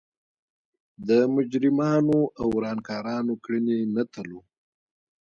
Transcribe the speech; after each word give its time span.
د 1.07 1.09
مجرمانو 1.35 2.19
او 2.39 2.47
ورانکارانو 2.57 3.33
کړنې 3.43 3.77
نه 3.95 4.03
تلو. 4.13 4.39